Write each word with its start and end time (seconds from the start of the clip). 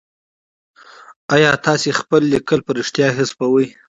آيا 1.35 1.51
تاسي 1.65 1.91
خپل 1.99 2.21
ليکل 2.33 2.59
په 2.65 2.71
رښتيا 2.77 3.07
حذفوئ؟ 3.17 3.67